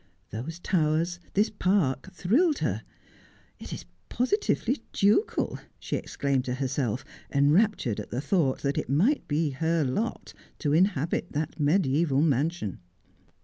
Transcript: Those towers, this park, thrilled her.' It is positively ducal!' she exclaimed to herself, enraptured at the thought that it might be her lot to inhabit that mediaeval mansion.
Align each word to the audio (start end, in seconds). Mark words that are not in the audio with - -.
Those 0.31 0.57
towers, 0.57 1.19
this 1.35 1.51
park, 1.51 2.11
thrilled 2.11 2.57
her.' 2.57 2.81
It 3.59 3.71
is 3.71 3.85
positively 4.09 4.81
ducal!' 4.93 5.59
she 5.79 5.95
exclaimed 5.95 6.43
to 6.45 6.55
herself, 6.55 7.05
enraptured 7.31 7.99
at 7.99 8.09
the 8.09 8.19
thought 8.19 8.63
that 8.63 8.79
it 8.79 8.89
might 8.89 9.27
be 9.27 9.51
her 9.51 9.83
lot 9.83 10.33
to 10.57 10.73
inhabit 10.73 11.33
that 11.33 11.59
mediaeval 11.59 12.23
mansion. 12.23 12.79